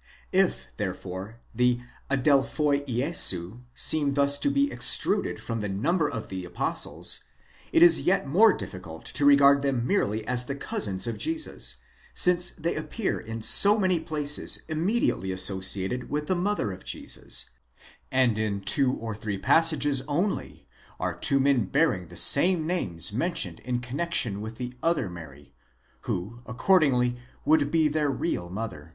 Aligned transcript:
® 0.00 0.02
If, 0.32 0.68
therefore, 0.78 1.40
the 1.54 1.78
ἀδελφοὶ 2.10 2.86
᾿Ιησοῦ 2.86 3.60
seem 3.74 4.14
thus 4.14 4.38
to 4.38 4.48
be 4.50 4.72
extruded 4.72 5.42
from 5.42 5.58
the 5.58 5.68
number 5.68 6.08
of 6.08 6.28
the 6.28 6.46
apostles, 6.46 7.20
it 7.70 7.82
is 7.82 8.00
yet 8.00 8.26
more 8.26 8.54
difficult 8.54 9.04
to 9.04 9.26
regard 9.26 9.60
them 9.60 9.86
merely 9.86 10.26
as 10.26 10.46
the 10.46 10.54
cousins 10.54 11.06
of 11.06 11.18
Jesus, 11.18 11.76
since 12.14 12.48
they 12.52 12.76
appear 12.76 13.20
in 13.20 13.42
so 13.42 13.78
many 13.78 14.00
places 14.00 14.62
immediately 14.68 15.30
associated 15.32 16.08
with 16.08 16.28
the 16.28 16.34
mother 16.34 16.72
of 16.72 16.82
Jesus, 16.82 17.50
and 18.10 18.38
in 18.38 18.62
two 18.62 18.94
or 18.94 19.14
three 19.14 19.36
passages 19.36 20.00
only 20.08 20.66
are 20.98 21.14
two 21.14 21.38
men 21.38 21.66
bearing 21.66 22.06
the 22.08 22.16
same 22.16 22.66
names 22.66 23.12
mentioned 23.12 23.60
in 23.66 23.80
connexion 23.80 24.40
with 24.40 24.56
the 24.56 24.72
other 24.82 25.10
Mary, 25.10 25.52
who 26.08 26.40
accordingly 26.46 27.18
would 27.44 27.70
be 27.70 27.86
their 27.86 28.08
real 28.10 28.48
mother. 28.48 28.94